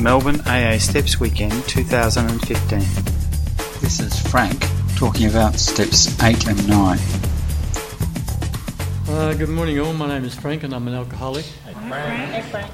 [0.00, 2.78] Melbourne AA Steps Weekend 2015.
[3.80, 4.66] This is Frank
[4.96, 6.98] talking about steps 8 and 9.
[9.08, 9.92] Uh, good morning, all.
[9.92, 11.46] My name is Frank, and I'm an alcoholic.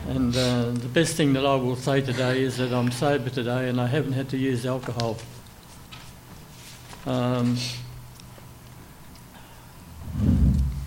[0.08, 3.68] And uh, the best thing that I will say today is that I'm sober today,
[3.68, 5.18] and I haven't had to use alcohol.
[7.04, 7.58] Um,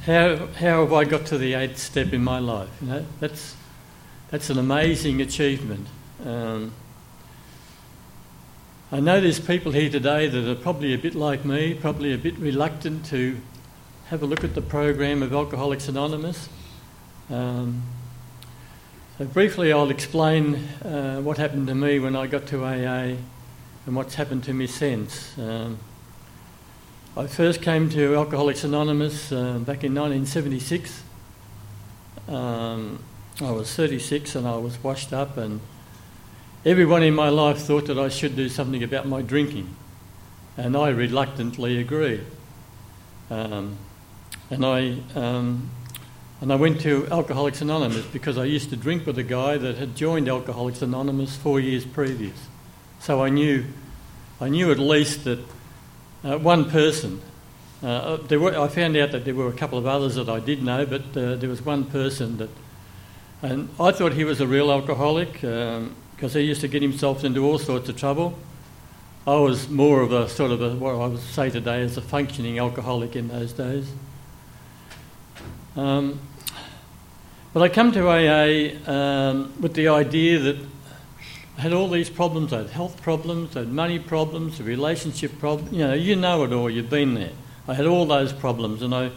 [0.05, 2.69] how, how have I got to the eighth step in my life?
[2.81, 3.55] You know, that's
[4.31, 5.87] that's an amazing achievement.
[6.25, 6.73] Um,
[8.91, 12.17] I know there's people here today that are probably a bit like me, probably a
[12.17, 13.37] bit reluctant to
[14.09, 16.47] have a look at the program of Alcoholics Anonymous.
[17.29, 17.81] Um,
[19.17, 20.55] so, briefly, I'll explain
[20.85, 23.17] uh, what happened to me when I got to AA
[23.85, 25.37] and what's happened to me since.
[25.37, 25.79] Um,
[27.17, 31.03] I first came to Alcoholics Anonymous uh, back in 1976.
[32.27, 33.03] Um,
[33.41, 35.59] I was 36 and I was washed up, and
[36.65, 39.75] everyone in my life thought that I should do something about my drinking,
[40.57, 42.25] and I reluctantly agreed.
[43.29, 43.77] Um,
[44.49, 45.69] and I um,
[46.43, 49.77] and I went to Alcoholics Anonymous because I used to drink with a guy that
[49.77, 52.35] had joined Alcoholics Anonymous four years previous.
[52.99, 53.63] So I knew,
[54.41, 55.39] I knew at least that
[56.23, 57.21] uh, one person.
[57.81, 60.41] Uh, there were, I found out that there were a couple of others that I
[60.41, 62.49] did know, but uh, there was one person that,
[63.41, 65.41] and I thought he was a real alcoholic
[66.15, 68.37] because he used to get himself into all sorts of trouble.
[69.25, 72.01] I was more of a sort of a, what I would say today as a
[72.01, 73.89] functioning alcoholic in those days.
[75.75, 76.19] Um,
[77.53, 80.57] but I come to AA um, with the idea that
[81.57, 82.51] I had all these problems.
[82.51, 85.73] I had health problems, I had money problems, a relationship problem.
[85.73, 86.69] You know, you know it all.
[86.69, 87.31] You've been there.
[87.67, 89.11] I had all those problems, and I,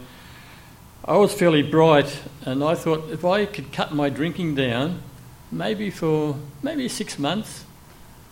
[1.03, 5.01] I was fairly bright, and I thought if I could cut my drinking down,
[5.51, 7.65] maybe for maybe six months,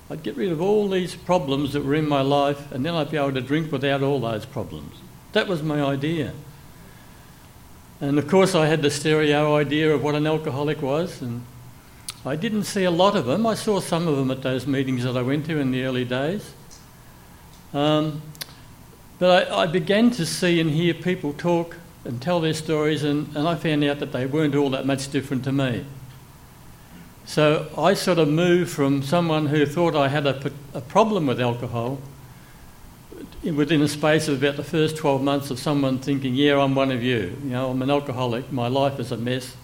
[0.10, 3.10] I'd get rid of all these problems that were in my life, and then I'd
[3.10, 4.96] be able to drink without all those problems.
[5.34, 6.34] That was my idea.
[8.02, 11.44] And of course, I had the stereo idea of what an alcoholic was, and
[12.26, 13.48] I didn't see a lot of them.
[13.48, 16.06] I saw some of them at those meetings that I went to in the early
[16.06, 16.54] days.
[17.74, 18.22] Um,
[19.18, 23.36] but I, I, began to see and hear people talk and tell their stories, and,
[23.36, 25.86] and I found out that they weren't all that much different to me.
[27.26, 31.42] So I sort of moved from someone who thought I had a, a problem with
[31.42, 32.00] alcohol
[33.44, 36.92] within a space of about the first 12 months of someone thinking, yeah, I'm one
[36.92, 37.36] of you.
[37.44, 39.56] You know, I'm an alcoholic, my life is a mess,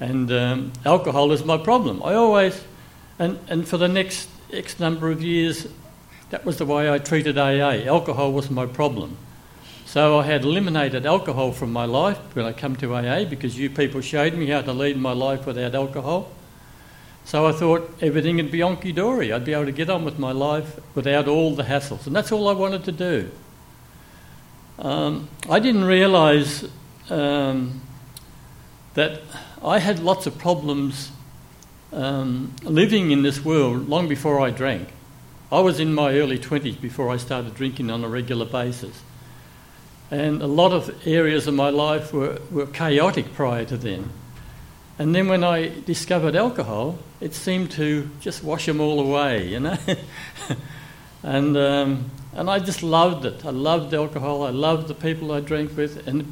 [0.00, 2.02] and um, alcohol is my problem.
[2.02, 2.62] I always,
[3.18, 5.68] and, and for the next X number of years,
[6.30, 7.86] that was the way I treated AA.
[7.86, 9.16] Alcohol was my problem.
[9.86, 13.70] So I had eliminated alcohol from my life when I come to AA because you
[13.70, 16.30] people showed me how to lead my life without alcohol.
[17.24, 19.32] So I thought everything would be onky dory.
[19.32, 22.06] I'd be able to get on with my life without all the hassles.
[22.06, 23.30] And that's all I wanted to do.
[24.78, 26.64] Um, I didn't realise
[27.10, 27.82] um,
[28.94, 29.20] that
[29.62, 31.12] I had lots of problems
[31.92, 34.88] um, living in this world long before I drank.
[35.52, 39.02] I was in my early 20s before I started drinking on a regular basis.
[40.10, 44.10] And a lot of areas of my life were, were chaotic prior to then.
[45.00, 49.58] And then when I discovered alcohol, it seemed to just wash them all away, you
[49.58, 49.78] know.
[51.22, 53.46] and um, and I just loved it.
[53.46, 54.42] I loved alcohol.
[54.42, 56.26] I loved the people I drank with, and it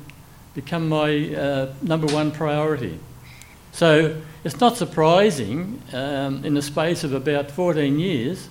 [0.54, 3.00] became my uh, number one priority.
[3.72, 5.80] So it's not surprising.
[5.94, 8.50] Um, in the space of about 14 years,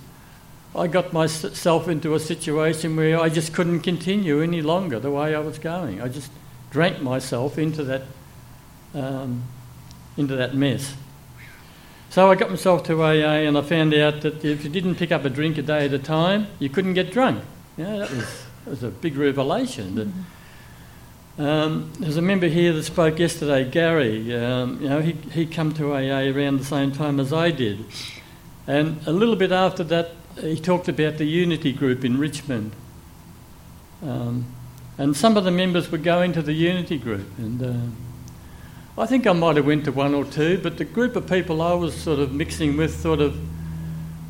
[0.74, 5.36] I got myself into a situation where I just couldn't continue any longer the way
[5.36, 6.02] I was going.
[6.02, 6.32] I just
[6.72, 8.02] drank myself into that.
[8.94, 9.44] Um,
[10.18, 10.94] into that mess.
[12.10, 15.12] So I got myself to AA and I found out that if you didn't pick
[15.12, 17.44] up a drink a day at a time, you couldn't get drunk.
[17.76, 20.26] Yeah, that was, that was a big revelation.
[21.38, 24.34] Um, there's a member here that spoke yesterday, Gary.
[24.34, 27.84] Um, you know, he he come to AA around the same time as I did,
[28.66, 30.10] and a little bit after that,
[30.40, 32.72] he talked about the Unity group in Richmond.
[34.02, 34.46] Um,
[34.98, 37.74] and some of the members were going to the Unity group, and uh,
[38.98, 41.62] I think I might have went to one or two, but the group of people
[41.62, 43.38] I was sort of mixing with sort of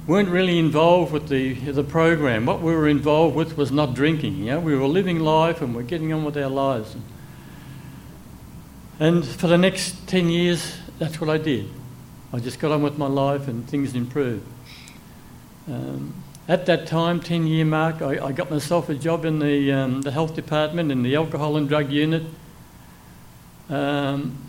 [0.07, 2.45] weren't really involved with the the program.
[2.45, 4.37] What we were involved with was not drinking.
[4.37, 6.97] You know, we were living life and we're getting on with our lives.
[9.01, 11.71] And for the next ten years, that's what I did.
[12.33, 14.47] I just got on with my life and things improved.
[15.67, 16.13] Um,
[16.47, 20.01] at that time, 10 year mark, I, I, got myself a job in the, um,
[20.01, 22.25] the health department in the alcohol and drug unit.
[23.69, 24.48] Um,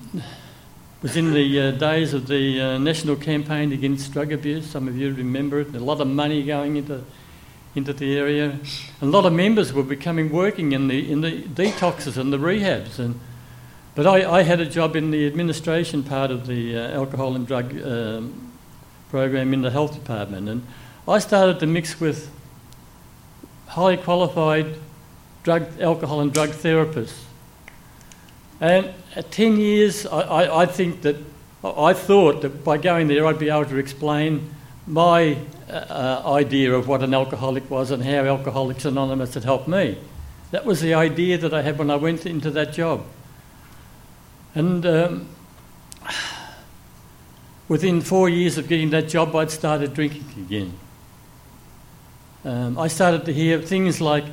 [1.01, 4.69] was in the uh, days of the uh, national campaign against drug abuse.
[4.69, 5.73] Some of you remember it.
[5.73, 7.03] A lot of money going into
[7.75, 8.59] into the area.
[9.01, 13.00] A lot of members were becoming working in the in the detoxes and the rehabs.
[13.00, 13.19] And
[13.95, 17.47] but I, I had a job in the administration part of the uh, alcohol and
[17.47, 18.51] drug um,
[19.09, 20.65] program in the health department, and
[21.07, 22.29] I started to mix with
[23.67, 24.75] highly qualified
[25.44, 27.29] drug, alcohol and drug therapists.
[28.61, 31.15] And at 10 years, I, I, I think that
[31.63, 34.53] I thought that by going there I'd be able to explain
[34.88, 35.38] my
[35.69, 39.97] uh, idea of what an alcoholic was and how Alcoholics Anonymous had helped me.
[40.51, 43.06] That was the idea that I had when I went into that job.
[44.56, 45.27] And um,
[47.67, 50.73] within four years of getting that job, I'd started drinking again.
[52.44, 54.25] Um, I started to hear things like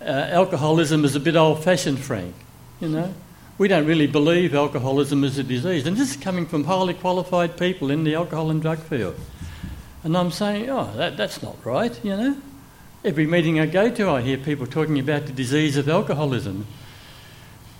[0.00, 2.34] uh, alcoholism is a bit old fashioned, Frank.
[2.80, 3.14] You know,
[3.62, 5.86] we don't really believe alcoholism is a disease.
[5.86, 9.14] And this is coming from highly qualified people in the alcohol and drug field.
[10.02, 12.36] And I'm saying, oh, that, that's not right, you know.
[13.04, 16.66] Every meeting I go to, I hear people talking about the disease of alcoholism.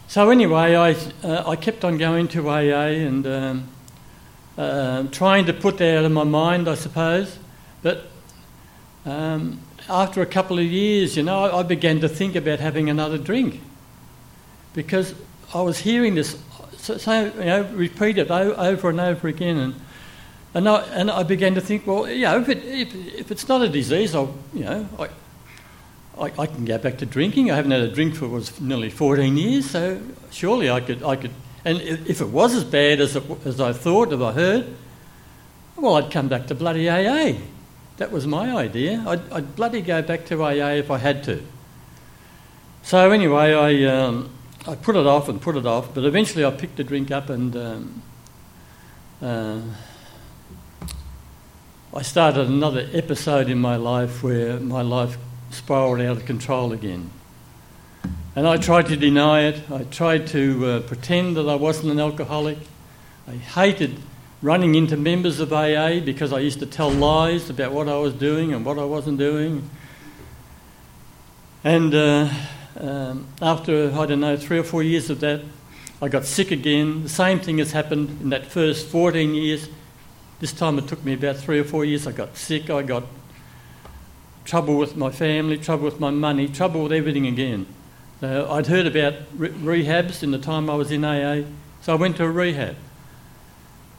[0.06, 0.92] So, anyway, I,
[1.26, 3.68] uh, I kept on going to AA and um,
[4.56, 7.40] uh, trying to put that out of my mind, I suppose.
[7.82, 8.06] But
[9.04, 9.58] um,
[9.88, 13.18] after a couple of years, you know, I, I began to think about having another
[13.18, 13.60] drink
[14.74, 15.16] because
[15.54, 16.36] I was hearing this
[16.78, 19.56] so, so you know, repeated over and over again.
[19.56, 19.74] And
[20.54, 23.48] and I, and I began to think, well, you know, if, it, if, if it's
[23.48, 25.08] not a disease, I'll, you know, I,
[26.20, 27.50] I, I, can go back to drinking.
[27.50, 29.98] I haven't had a drink for was nearly 14 years, so
[30.30, 31.30] surely I could, I could.
[31.64, 34.74] And if it was as bad as, it, as I thought, as I heard,
[35.76, 37.38] well, I'd come back to bloody AA.
[37.96, 39.02] That was my idea.
[39.06, 41.42] I'd, I'd bloody go back to AA if I had to.
[42.82, 44.28] So anyway, I, um,
[44.66, 47.30] I put it off and put it off, but eventually I picked the drink up
[47.30, 47.56] and.
[47.56, 48.02] Um,
[49.22, 49.60] uh,
[51.94, 55.18] I started another episode in my life where my life
[55.50, 57.10] spiraled out of control again.
[58.34, 59.70] And I tried to deny it.
[59.70, 62.56] I tried to uh, pretend that I wasn't an alcoholic.
[63.28, 63.98] I hated
[64.40, 68.14] running into members of AA because I used to tell lies about what I was
[68.14, 69.68] doing and what I wasn't doing.
[71.62, 72.30] And uh,
[72.78, 75.42] um, after, I don't know, three or four years of that,
[76.00, 77.02] I got sick again.
[77.04, 79.68] The same thing has happened in that first 14 years
[80.42, 82.04] this time it took me about three or four years.
[82.04, 83.04] I got sick, I got
[84.44, 87.64] trouble with my family, trouble with my money, trouble with everything again.
[88.20, 91.46] So I'd heard about re- rehabs in the time I was in AA,
[91.80, 92.74] so I went to a rehab.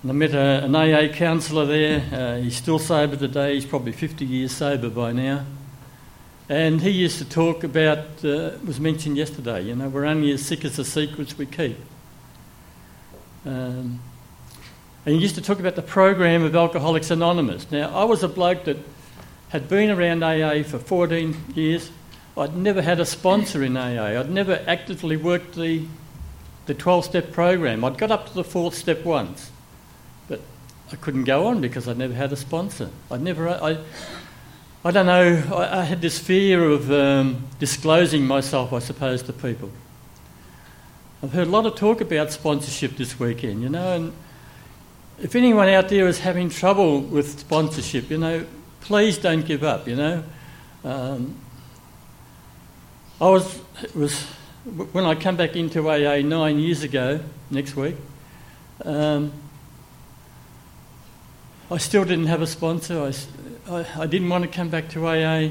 [0.02, 2.04] And I met a, an AA counsellor there.
[2.12, 5.46] Uh, he's still sober today, he's probably 50 years sober by now.
[6.50, 10.46] And he used to talk about, uh, was mentioned yesterday, you know, we're only as
[10.46, 11.78] sick as the secrets we keep.
[13.46, 14.02] Um,
[15.06, 17.72] and he used to talk about the program of Alcoholics Anonymous.
[17.72, 18.78] Now, I was a bloke that
[19.50, 21.92] had been around AA for 14 years.
[22.38, 24.20] I'd never had a sponsor in AA.
[24.20, 25.86] I'd never actively worked the,
[26.66, 27.86] the 12 step program.
[27.86, 29.52] I'd got up to the fourth step once,
[30.28, 30.42] but
[30.92, 32.90] I couldn't go on because I'd never had a sponsor.
[33.12, 33.78] I'd never, I,
[34.86, 39.34] I don't know, I, I had this fear of um, disclosing myself, I suppose, to
[39.34, 39.72] people.
[41.24, 44.14] I've heard a lot of talk about sponsorship this weekend, you know, and
[45.20, 48.46] if anyone out there is having trouble with sponsorship, you know,
[48.82, 50.24] please don't give up, you know.
[50.84, 51.38] Um,
[53.22, 53.62] I was,
[53.96, 54.22] was,
[54.92, 57.96] when I come back into AA nine years ago, next week,
[58.84, 59.32] um,
[61.72, 63.00] I still didn't have a sponsor.
[63.02, 63.14] I,
[63.70, 65.50] I, didn't want to come back to AA.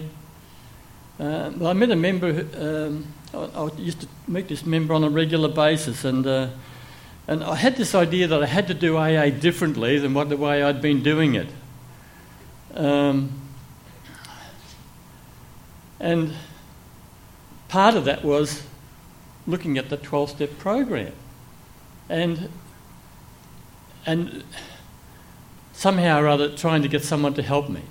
[1.18, 5.10] Uh, I met a member, um, I, I, used to meet this member on a
[5.10, 6.48] regular basis, and uh,
[7.28, 10.36] and I had this idea that I had to do AA differently than what the
[10.36, 11.48] way I'd been doing it.
[12.74, 13.30] Um,
[16.00, 16.34] and
[17.68, 18.66] part of that was
[19.46, 21.12] looking at the 12 step program.
[22.08, 22.48] And,
[24.04, 24.42] and
[25.72, 27.82] somehow or other trying to get someone to help me.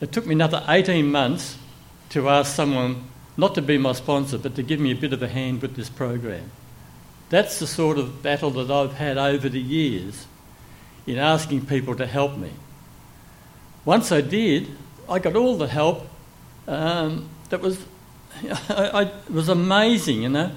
[0.00, 1.58] It took me another 18 months
[2.10, 3.04] to ask someone
[3.36, 5.76] not to be my sponsor, but to give me a bit of a hand with
[5.76, 6.50] this program.
[7.28, 10.26] That's the sort of battle that I've had over the years
[11.06, 12.50] in asking people to help me.
[13.84, 14.68] Once I did,
[15.08, 16.06] I got all the help
[16.66, 17.84] um, that was,
[18.68, 20.50] I, I, was amazing, you know.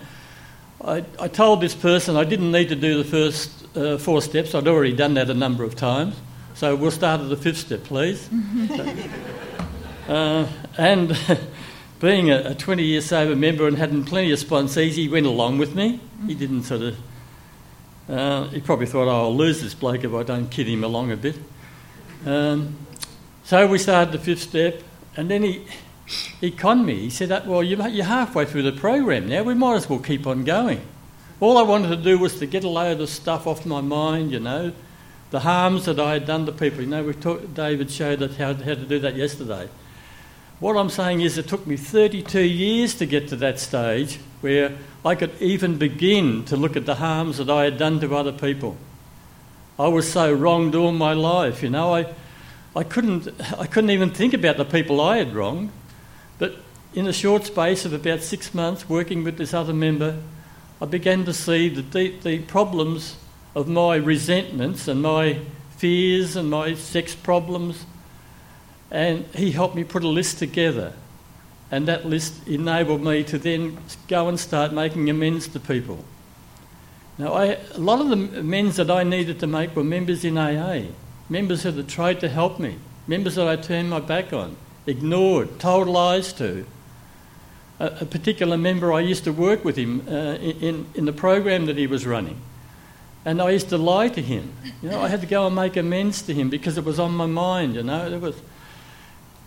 [0.83, 4.55] I, I told this person I didn't need to do the first uh, four steps,
[4.55, 6.15] I'd already done that a number of times.
[6.59, 8.29] So we'll start at the fifth step, please.
[10.09, 10.45] uh,
[10.77, 11.17] and
[12.01, 15.59] being a, a 20 year sober member and having plenty of sponsees, he went along
[15.59, 16.01] with me.
[16.27, 16.97] He didn't sort of
[18.09, 21.13] Uh, he probably thought, oh, I'll lose this bloke if I don't kid him along
[21.13, 21.37] a bit.
[22.25, 22.75] Um,
[23.45, 24.83] so we started the fifth step,
[25.15, 25.65] and then he,
[26.41, 26.95] he conned me.
[26.95, 30.43] He said, well, you're halfway through the program now, we might as well keep on
[30.43, 30.81] going.
[31.39, 34.33] All I wanted to do was to get a load of stuff off my mind,
[34.33, 34.73] you know,
[35.31, 36.81] the harms that I had done to people.
[36.81, 39.69] You know, we talked, David showed us how, how to do that yesterday.
[40.59, 44.77] What I'm saying is, it took me 32 years to get to that stage where
[45.05, 48.33] I could even begin to look at the harms that I had done to other
[48.33, 48.75] people.
[49.77, 51.95] I was so wronged all my life, you know.
[51.95, 52.13] I,
[52.75, 55.71] I, couldn't, I couldn't even think about the people I had wronged.
[56.37, 56.55] But
[56.93, 60.17] in a short space of about six months working with this other member,
[60.81, 63.15] I began to see the, deep, the problems
[63.55, 65.39] of my resentments and my
[65.77, 67.85] fears and my sex problems.
[68.91, 70.93] And he helped me put a list together.
[71.71, 73.77] And that list enabled me to then
[74.07, 76.03] go and start making amends to people.
[77.17, 80.37] Now, I, a lot of the amends that I needed to make were members in
[80.37, 80.83] AA,
[81.27, 82.77] members that had tried to help me,
[83.07, 84.55] members that I turned my back on,
[84.87, 86.65] ignored, told lies to.
[87.79, 91.65] A, a particular member, I used to work with him uh, in, in the program
[91.65, 92.39] that he was running.
[93.25, 94.53] And I used to lie to him.
[94.81, 97.15] You know, I had to go and make amends to him because it was on
[97.15, 98.07] my mind, you know.
[98.07, 98.41] It was,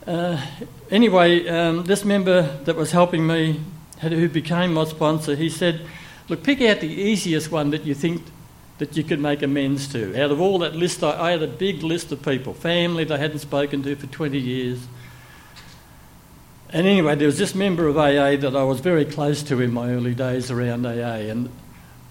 [0.07, 0.45] uh,
[0.91, 3.61] anyway, um, this member that was helping me,
[4.00, 5.81] who became my sponsor, he said,
[6.29, 8.23] Look, pick out the easiest one that you think
[8.79, 10.21] that you could make amends to.
[10.23, 13.14] Out of all that list, I, I had a big list of people, family that
[13.14, 14.87] I hadn't spoken to for 20 years.
[16.71, 19.73] And anyway, there was this member of AA that I was very close to in
[19.73, 21.31] my early days around AA.
[21.31, 21.50] And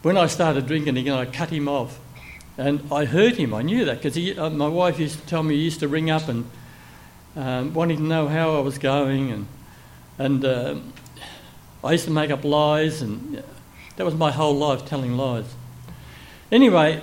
[0.01, 2.00] when I started drinking again, I cut him off.
[2.58, 3.53] And I hurt him.
[3.53, 6.10] I knew that because uh, my wife used to tell me he used to ring
[6.10, 6.50] up and
[7.36, 9.31] um, wanting to know how I was going.
[9.31, 9.48] And,
[10.17, 10.75] and uh,
[11.84, 13.01] I used to make up lies.
[13.01, 13.43] And
[13.96, 15.46] that was my whole life, telling lies.
[16.51, 17.01] Anyway,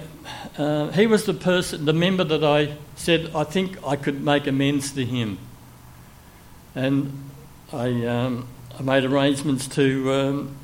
[0.59, 4.47] uh, he was the person, the member that I said I think I could make
[4.47, 5.39] amends to him.
[6.75, 7.31] And
[7.73, 10.57] I, um, I made arrangements to um,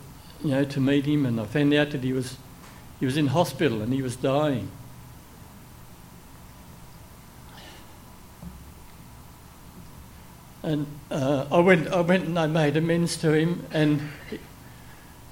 [0.44, 2.36] you know, to meet him, and I found out that he was,
[3.00, 4.70] he was in hospital and he was dying.
[10.62, 14.02] And uh, I, went, I went and I made amends to him, and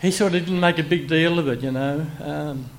[0.01, 2.07] he, sort of didn't make a big deal of it, you know.
[2.21, 2.71] Um,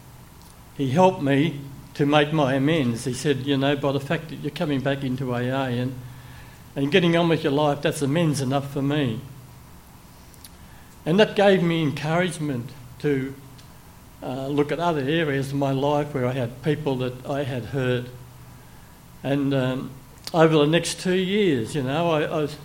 [0.75, 1.61] he helped me
[1.93, 3.05] to make my amends.
[3.05, 5.93] He said, you know, by the fact that you're coming back into AA and,
[6.75, 9.21] and getting on with your life, that's amends enough for me.
[11.05, 12.69] And that gave me encouragement
[12.99, 13.33] to
[14.21, 17.65] uh, look at other areas of my life where I had people that I had
[17.65, 18.05] hurt.
[19.21, 19.91] And um,
[20.33, 22.57] over the next two years, you know, I, I, was,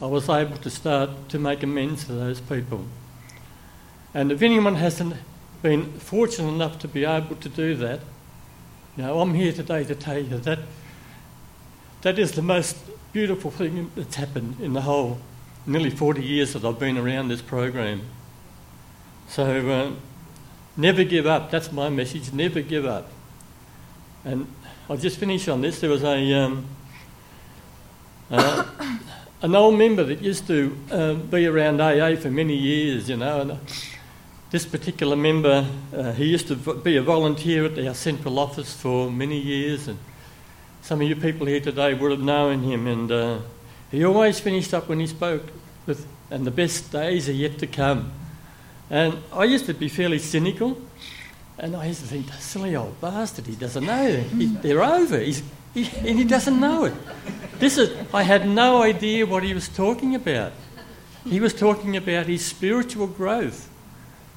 [0.00, 2.86] I was able to start to make amends to those people.
[4.14, 5.14] And if anyone hasn't
[5.60, 8.00] been fortunate enough to be able to do that,
[8.96, 10.60] you know, I'm here today to tell you that
[12.02, 12.76] that is the most
[13.12, 15.18] beautiful thing that's happened in the whole
[15.68, 18.00] nearly 40 years that I've been around this program.
[19.28, 19.92] So uh,
[20.76, 21.50] never give up.
[21.50, 22.32] That's my message.
[22.32, 23.10] Never give up.
[24.24, 24.50] And
[24.88, 25.80] I'll just finish on this.
[25.80, 26.66] There was a um,
[28.30, 28.64] uh,
[29.42, 33.40] an old member that used to uh, be around AA for many years, you know.
[33.42, 33.56] And, uh,
[34.50, 39.10] this particular member, uh, he used to be a volunteer at our central office for
[39.10, 39.98] many years, and
[40.80, 42.86] some of you people here today would have known him.
[42.86, 43.38] And uh,
[43.90, 45.44] he always finished up when he spoke
[45.86, 48.12] with, and the best days are yet to come.
[48.90, 50.80] And I used to be fairly cynical,
[51.58, 54.16] and I used to think, silly old bastard, he doesn't know.
[54.16, 55.42] He, they're over, He's,
[55.74, 56.94] he, and he doesn't know it.
[57.58, 60.52] This is, I had no idea what he was talking about.
[61.24, 63.68] He was talking about his spiritual growth.